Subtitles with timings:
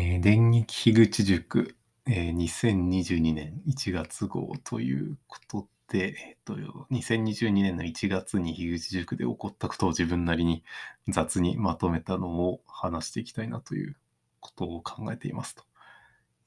[0.00, 1.74] えー電撃樋口塾、
[2.06, 6.54] えー2022年1月号ということで、えっと、
[6.92, 10.62] 2022年の1月に樋口塾で起こったことを自分なりに
[11.08, 13.96] 雑にまとめたのを話していきたいなという
[14.38, 15.64] ことを考えていますと。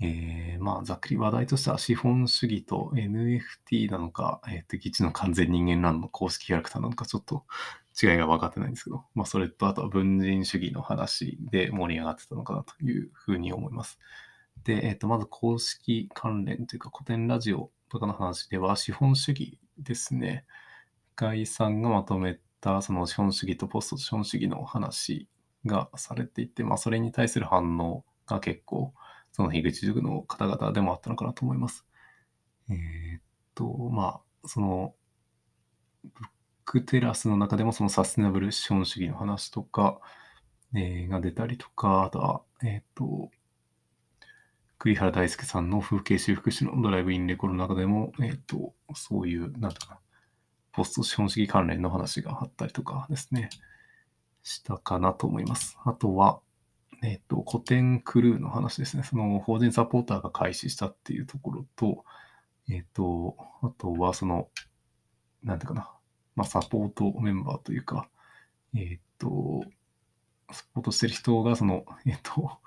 [0.00, 7.44] えーまあ、ざっくり話題としては資本主義と NFT なのか、えっと、基地の完全人間ランの公式キャラクターなのかちょっと
[8.00, 13.98] 違いが分かってないんですけど、まあ、それとあとは文人主義の話で盛り上がってたのかなというふうに思います。
[14.64, 20.44] で、えっと、まず公式関連というか古典ラジオとかの話では資本主義ですね。
[21.16, 25.28] 外さんがまとめたその資本主義とポスト資本主義の話
[25.66, 28.94] がされていて、まあ、それに対する反応が結構、
[29.32, 31.84] その樋口塾の方々でもあったのかなと思います。
[32.70, 33.22] えーっ
[33.54, 34.94] と、まあ、その、
[36.68, 40.00] クテラスの中でもそのサステナブル資本主義の話とか、
[40.74, 43.30] えーが出たりとか、あとは、えーっと、
[44.78, 50.00] 栗原大輔さんの風景修復師のドライブインレコードの中でも、えーっと、そういう、なんとかな、
[50.72, 53.48] ポスト資本主義関連の話があったりとかですね、
[54.42, 55.78] したかなと思います。
[55.86, 56.40] あとは、
[57.02, 59.04] えっ、と、古典クルーの話ですね。
[59.04, 62.04] その、法人サポーターが開始したっていうところと、
[62.68, 64.48] えっ、と、あとは、その、
[65.42, 65.90] なんていうかな、
[66.38, 68.08] まあ、サポートメンバーというか、
[68.72, 69.64] えっ、と、
[70.52, 72.58] サポートしてる人が、その、えっ、と、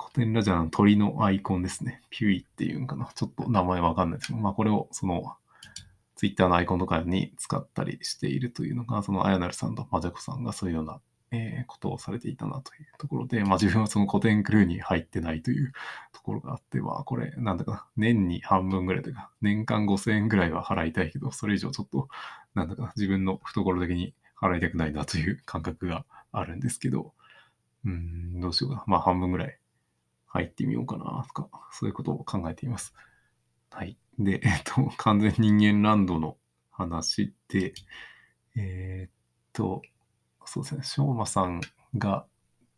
[0.00, 2.00] 古典ラジオの鳥のアイコンですね。
[2.08, 3.10] ピュイっていうんかな。
[3.14, 5.36] ちょっと名前わかんないですけど、まあ、これを、その、
[6.16, 15.72] ツイッターのアイコンとかに使ったりしているというのが、その、あやなるさんとまじゃこさんがそういうようなえーことをされていたなというところで、まあ自分はその古典クルーに入ってないという
[16.12, 22.08] ところがあって、まあこれ、なんだか、年に半分ぐらいというか、年間5000円ぐらいは払いたいけど、それ以上ちょっと、
[22.54, 27.12] なんだか、自分の懐的に払いたくないなという感覚があるんですけど、
[27.84, 28.84] うーん、どうしようかな。
[28.86, 29.58] まあ半分ぐらい
[30.26, 32.94] 入ってみようかな、とか、そういうことを考えています。
[33.70, 33.96] はい。
[34.18, 36.36] で、えっと、完全人間ランドの
[36.70, 37.74] 話で、
[38.56, 39.12] えーっ
[39.52, 39.82] と、
[40.48, 41.60] そうですね、しょうまさん
[41.98, 42.24] が、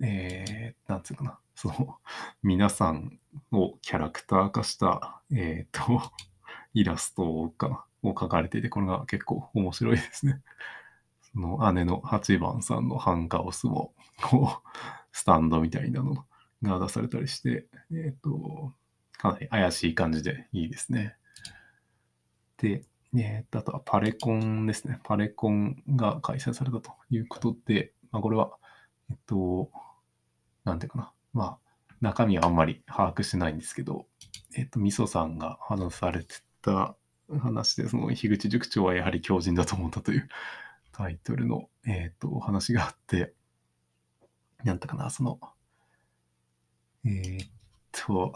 [0.00, 1.96] えー、なんつうかな、その、
[2.42, 3.20] 皆さん
[3.52, 6.02] をキャラクター化した、えー、と、
[6.74, 10.42] イラストか、を描かれていて、これが結構面白いですね。
[11.32, 14.68] その姉の8番さんのハンカオスも、こう、
[15.12, 16.24] スタンドみたいなの
[16.64, 18.72] が出されたりして、えっ、と、
[19.12, 21.14] かなり怪しい感じでいいですね。
[22.56, 22.82] で、
[23.16, 24.98] えー、あとはパレコンですね。
[25.04, 28.50] パレコンが開催されたということで、まあ、これは、
[29.10, 29.70] えっと、
[30.64, 31.12] なんていうかな。
[31.32, 34.06] まあ、中身はあんまり把握してないんですけど、
[34.56, 36.96] えっと、みそさんが話されてた
[37.40, 40.28] 話で、その、樋口塾長はやはり強靭だと思ったという
[40.92, 43.34] タイトルの、えっと、お話があって、
[44.64, 45.38] なんだかな、その、
[47.04, 47.50] えーっ
[47.92, 48.32] と、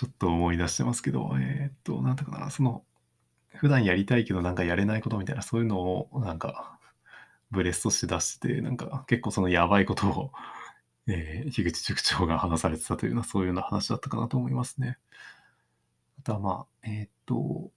[0.00, 2.84] ちょっと思い出してますけど、えーっと、なんだかな、その、
[3.48, 6.78] 普段やりたいけどなんかやれないことみたいな、そういうのをなんか、
[7.50, 10.32] ブレストして出して、なんか結構そのやばいことを、
[11.06, 14.96] えー、樋口塾長が話されてたというような、そういうような話だったかなと思いますね。
[16.20, 17.70] あとはまあ、えーっと、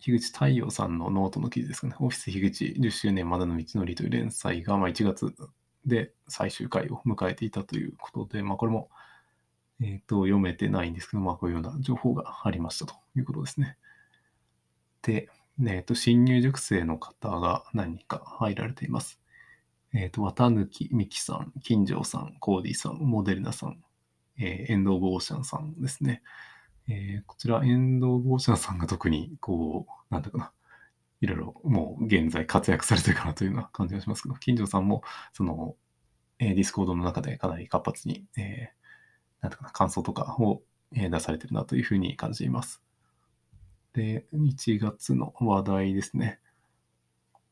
[0.00, 1.94] 樋口太陽さんのノートの記事ですかね。
[2.00, 5.32] オフィス樋口10周年までの道のりという連載が、まあ、1月
[5.86, 8.90] で最終回を迎えていたということで、まあ、これも、
[9.80, 13.76] えっ、と、読めてないんですけど、まあ、こういうような情報がありましたということですね。
[15.02, 15.28] で、
[15.64, 19.20] えっ、と、新入塾生の方が何か入られています。
[19.94, 23.82] えっ、と、綿貫美希さん、金城さん、コーディさん、モデルナさん、
[24.38, 26.22] えーエンド・オブ・オーシャンさんですね。
[26.88, 30.52] えーこちら、エンド・オブ・オーシャンさんが特に、こう、なんだかな、
[31.20, 35.02] いろいろもう現在活躍されてるかなというような感じがしますけど、金城さんも、
[35.32, 35.76] その、
[36.38, 38.77] えーディスコードの中でかなり活発に、えー
[39.40, 42.82] なんていうかな、感想とかを、出されてるなというふうに感じます。
[43.92, 46.40] で、1月の話題ですね。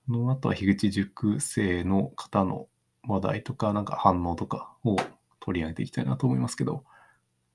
[0.07, 2.69] この後は樋口塾生の方の
[3.07, 4.97] 話題とか、なんか反応とかを
[5.41, 6.85] 取り上げていきたいなと思いますけど、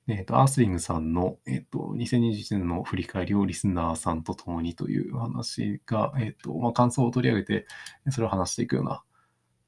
[0.07, 7.67] えっ、と、アースリングさんの、えっ、と、2021年の振り返りをリスナーさんと共にという話が、えっ、と、まあ、感想を取り上げて、
[8.09, 9.03] それを話していくような、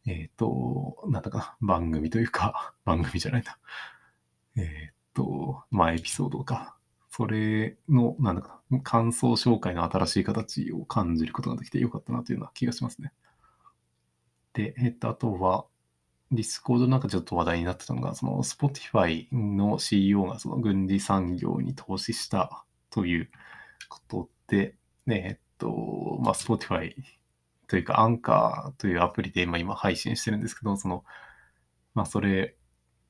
[0.06, 3.58] えっ、と、なんだかな、番組というか、 番組じゃないな。
[4.56, 6.78] えっ、と、まあ、エピソードか。
[7.10, 13.14] それの、なんだか、感想紹介の新しい形を感じることができてよかったなというような気がしますね。
[14.54, 15.66] で、えっ、と、あとは、
[16.32, 23.30] ディスコードなんかちょっと話題になってたのが、その Spotify の CEO がその軍事産業に投資したという
[23.90, 26.96] ことで、ね、えっと、まあ、Spotify
[27.68, 31.04] というか、アンカーというアプリで今今配信してるんですけど、その、
[31.94, 32.56] まあ、それ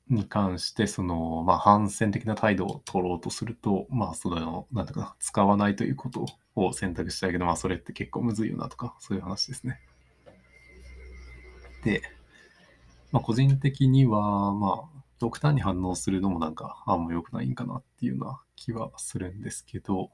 [0.10, 9.80] に関して、その、まあ、反戦的な態度を取ろうとすると、まあ、その、なんていうかな、使わないということを選択したいけど、まあ、それって結構むずいよなとか、そういう話ですね。
[11.84, 12.02] で、
[13.12, 20.12] まあ、個人的には、まあ、極端に反応するのもなんか、あんま良くないんかなっていうような気はするんですけど、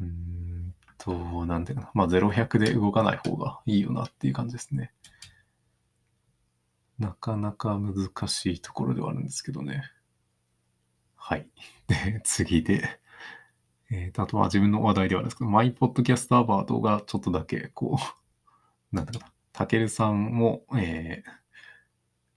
[0.00, 4.92] うーんと、なんていうかな、まあ、0100で動かない方がいいよなっていう感じですね。
[6.98, 9.82] なかなか難しいところではあるんですけどね。
[11.16, 11.48] はい。
[11.88, 13.00] で、次で、
[13.90, 17.98] えーと、あとは自分の話題ではあるんですけど、マイポッドキャストアワードがちょっとだけ、こ
[18.92, 21.30] う、 なんだかな、たけるさんも、えー、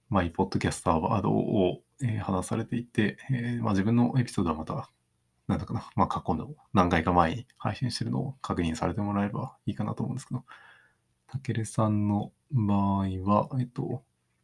[0.09, 4.89] マイポッドキャストアワードを、えー話されていて、えーまあ、自分のエピソードはまた、
[5.47, 10.45] なんだかな、まあ、過去の何回か前に配信してるのを確認されてもらえればいいかなと思うんですけど、
[11.27, 14.03] たけるさんの場合は、えっと、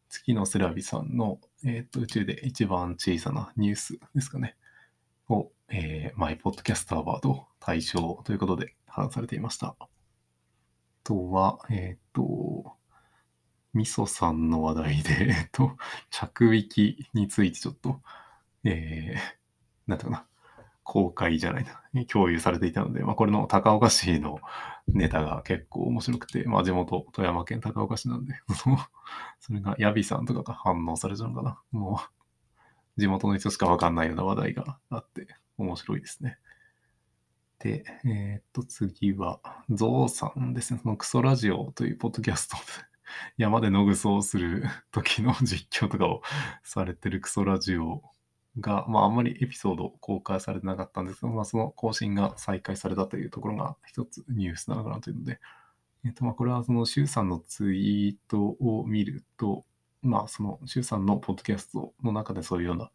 [0.10, 4.56] 月のセラビさんの、えっと、宇宙で一番小さなニュースですかね、
[5.30, 9.76] を、えーマイポッドキャストアワード対象ということで話されていました。
[9.80, 9.88] あ
[11.04, 12.74] とは、えっと、
[13.74, 15.76] みそさんの話題で、えっと、
[16.10, 18.02] 着引きについてちょっと、
[18.64, 19.20] えー、
[19.88, 20.28] なんていうかな、
[20.86, 24.40] 公開じゃないな、 共有されていたので、まあ、これの高岡市の
[24.88, 28.36] ネタが結構面白くて、まあ、地元、富山県高岡市なんで、
[29.42, 31.60] それがヤビさんとかが反応されちゃうのかな。
[31.72, 32.00] も
[32.98, 35.28] う、地元の人しかわかんないような話題があって、
[35.58, 36.38] 面白いですね。
[37.60, 39.40] で、えーっと、次は、
[39.70, 40.80] ゾウさんですね。
[40.84, 42.64] そのクソラジオというポッドキャストで、
[43.38, 46.22] 山で野ぐそをする時の実況とかを
[46.64, 48.04] されてるクソラジオ
[48.60, 55.40] が、まあ、あんまりエピソード公開されてなかったんですけど、まあ、その更新が再開されたというところが一つニュースなのかなというので、
[56.06, 59.66] えっと、まあ、これはその、シュウさんのツイートを見ると、
[60.02, 62.92] まあ、その、シュウさんのポッドキャストの中でそういうような、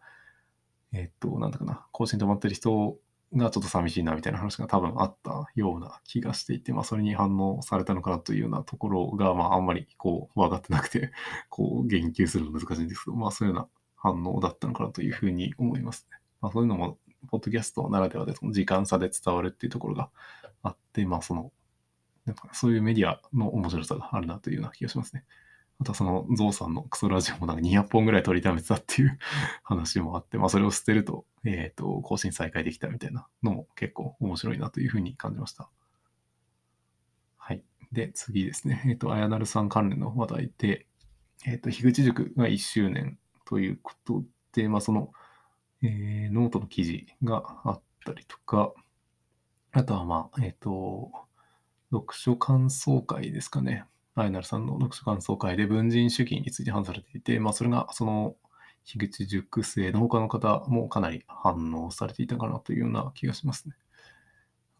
[0.93, 2.97] えっと、なんだかな、更新止まってる人
[3.35, 11.11] がちょっと寂しいなみたいな話が多分あったような気がしていて、まあ、それに反応されたのかなというようなところが、まあ、あんまりこう、分かってなくて、
[11.49, 13.69] こう、言及するの難しいんですけど、まあ、そういうような
[14.02, 16.19] 反応だったのかなというふうに思いますね。
[16.41, 16.99] まあ、そういうのも、
[17.31, 20.08] ポッドキャストならではで、その時間差で伝わるっていうところが
[20.62, 21.52] あって、まあ、その、
[22.25, 25.25] なんかそういうメディアの面白さがあるなというような気がしますね。
[25.81, 29.19] あとはそのゾウさんのクソラジオもなんか200本ぐらい取りためてたっていう
[29.64, 35.70] 話もあって、まあそれを捨てると、えっ、と、更新再開できたみたいなのも結構面白いなというふうに感じました。
[37.38, 37.64] はい。
[37.93, 38.82] で、次ですね。
[38.87, 40.87] えっ、と、あやなるさん関連の話題で、
[41.47, 43.19] えっ、と、樋口塾が1周年
[43.50, 45.12] ということで、まあその、
[45.82, 48.73] えーノートの記事があったりとか、
[49.73, 51.11] あとはまあ、えっ、と、
[51.91, 53.85] 読書感想会ですかね。
[54.14, 58.37] アイナルさんの読書感想会で文人主義について話されていて、まあ、それがその
[58.85, 63.75] 樋口塾生の他の方もかなり反応されていたかなというような気がしますね。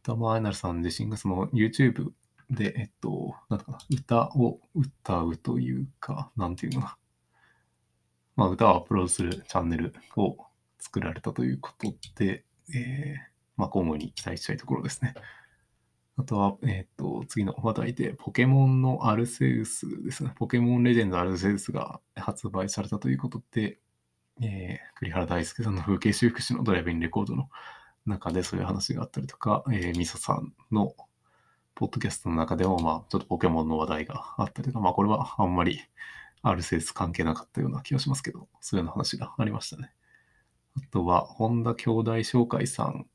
[0.03, 2.13] あとはまあアイナルさん自身がその YouTube
[2.51, 7.00] で、えっと、なんだかな、歌を歌うというか、なんていうのか。
[8.37, 10.37] まあ、歌をアップロードするチャンネルを
[10.79, 12.45] 作られたということで、
[12.75, 15.15] えーまあ、今後に期待したいところですね。
[16.17, 20.33] あとは、えっ、と、次の話題で、ポケモンのアルセウスですね。
[20.37, 23.79] ポケモンレジェンドアルセウスが発売されたということで、
[24.43, 27.49] えー栗原大輔さんの風景修復師のドライブインレコードの
[28.05, 30.95] 中でそういう話があったりとか、えー、ミソさんの
[31.75, 35.81] ポッドキャストの中でも、まあ、ちょっとポケモンの話題があったりとか、まあ、これはあんまり
[36.43, 39.93] アルセウス関係なかったような気がしますけど、そういうような話がありましたね。
[40.77, 43.07] あとは、本田兄弟紹介さん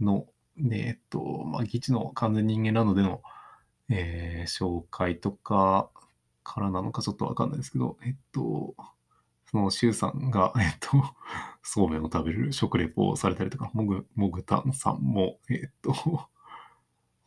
[0.00, 3.22] の、ねえっと、まあ、議事の完全人間なのでの、
[3.88, 5.90] えー紹介とか
[6.42, 8.74] からなのかちょっとわかんないですけど、えっと、
[9.50, 10.90] その、シュウさんが、えっと、
[11.62, 15.92] そうめんを食べる食レポをされたりとか、もぐ、もぐたんさんも、えっと、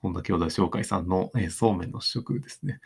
[0.02, 2.80] 本田兄弟紹介さんの、えーそうめんの試食ですね、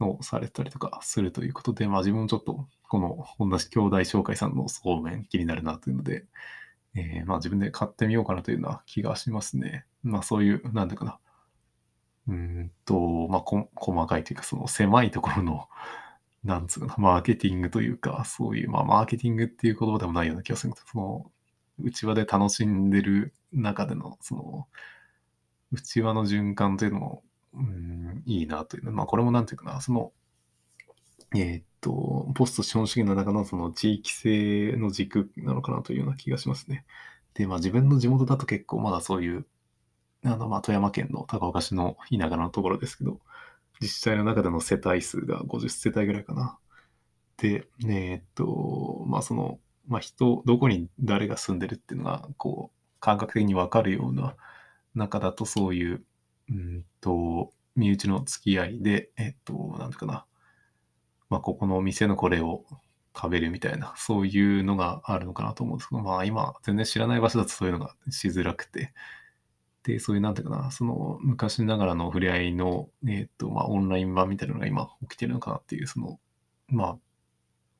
[0.00, 6.26] をされたりとかするということで、まあ自分もちょっと、この本田兄弟紹介さんのそうめん気になるなというので、
[6.94, 9.86] えーまあ自分で買ってみようかなというような気がしますね。
[10.02, 11.18] まあそういう、なんだかな。
[12.28, 15.68] うんと、まあこ細かいというか、その狭いところの、
[16.44, 21.32] なんつうかな、マーケティングというか、そういう、まあマーケティングっていう言葉でもないような気がするけど、その、
[21.80, 24.68] 内輪で楽しんでる中での、その、
[25.72, 27.24] 内輪の循環というのも、
[27.58, 28.92] うん、いいなというの。
[28.92, 30.12] まあこれもなんていうかな、その、
[31.34, 36.84] えーっと、ポスト資本主義の中のその地域性の軸なのかなというような気がしますね。
[37.34, 39.46] で、まあ自分の地元だと結構まだそういう、
[40.24, 43.20] あの、まあ富山県の高岡市の田舎のところですけど、
[43.80, 46.58] 自治体の中での世帯数が50世帯ぐらいかな。
[47.38, 54.36] で、ねえっと、まあその、まあ、人、どこに誰が住んでるっていうのが、こう、感覚的にわかるような
[54.94, 56.04] 中だと、そういう、
[56.50, 60.26] うんと、身内の付き合いで、えっと、なんていうかな、
[61.30, 62.64] まあ、ここのお店のこれを
[63.14, 68.92] 食べるみたいな、そういうのがあるのかなと思うんですけど、まあ今、全然知らない場所だとそういうのがしづらくて、
[69.82, 76.20] で、そういう、なんていうかな、その昔ながらの触れ合いの、えっ、と、まあオンライン版みたいなのが今起きてるのかなっていう、その、
[76.68, 76.98] まあ、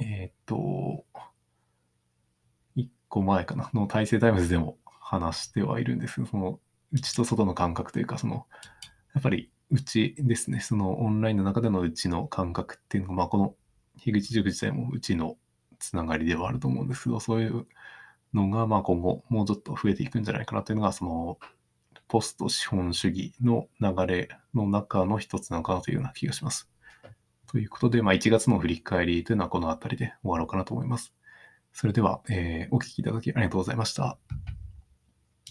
[0.00, 1.04] えっ、と、
[2.74, 6.60] 一個前かな、の体制タイムズでも話してはいるんですけど、その、
[6.92, 8.46] 内と外の感覚というか、その、
[9.14, 13.54] やっぱり、うちですね、そのオンラインの中でのうちの感覚っていうのが、まあ、この
[13.98, 15.36] 樋口塾自体もうちの
[15.78, 17.66] つながりではあると思うんですけど、そういう
[18.32, 21.38] のが、まあ今後もうちょっと増えていくんじゃないかなというのが、その、
[22.08, 26.70] ポスト資本主義の流れの中の一つなのかなというような気がします。
[27.46, 31.14] ということで、まあ、1月の振り返りというのはこの辺りで終わろうかなと思います。
[31.72, 34.18] それでは、えー、お聞きいただきありがとうございました。